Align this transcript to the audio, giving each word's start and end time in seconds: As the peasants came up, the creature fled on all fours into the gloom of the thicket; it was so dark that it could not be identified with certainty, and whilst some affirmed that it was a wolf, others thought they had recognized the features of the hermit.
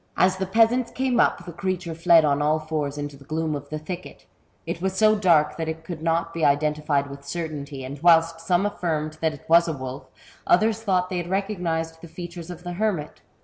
As 0.17 0.37
the 0.37 0.47
peasants 0.47 0.89
came 0.89 1.19
up, 1.19 1.45
the 1.45 1.51
creature 1.51 1.93
fled 1.93 2.25
on 2.25 2.41
all 2.41 2.57
fours 2.57 2.97
into 2.97 3.15
the 3.15 3.23
gloom 3.23 3.53
of 3.55 3.69
the 3.69 3.77
thicket; 3.77 4.25
it 4.65 4.81
was 4.81 4.93
so 4.97 5.15
dark 5.15 5.57
that 5.57 5.69
it 5.69 5.83
could 5.83 6.01
not 6.01 6.33
be 6.33 6.43
identified 6.43 7.07
with 7.07 7.23
certainty, 7.23 7.83
and 7.85 8.01
whilst 8.01 8.39
some 8.41 8.65
affirmed 8.65 9.19
that 9.21 9.33
it 9.35 9.45
was 9.47 9.67
a 9.67 9.73
wolf, 9.73 10.09
others 10.47 10.81
thought 10.81 11.11
they 11.11 11.17
had 11.17 11.29
recognized 11.29 12.01
the 12.01 12.07
features 12.07 12.49
of 12.49 12.63
the 12.63 12.73
hermit. 12.73 13.21